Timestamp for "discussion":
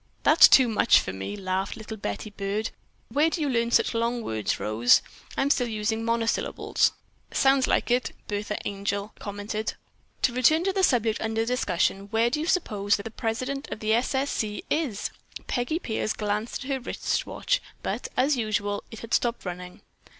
11.45-12.07